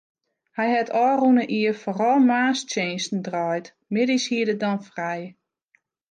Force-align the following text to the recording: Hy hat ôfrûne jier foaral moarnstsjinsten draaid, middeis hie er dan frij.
Hy 0.57 0.67
hat 0.75 0.89
ôfrûne 1.05 1.43
jier 1.55 1.75
foaral 1.81 2.19
moarnstsjinsten 2.29 3.19
draaid, 3.27 3.65
middeis 3.93 4.25
hie 4.29 4.41
er 4.49 4.59
dan 4.63 4.79
frij. 4.87 5.21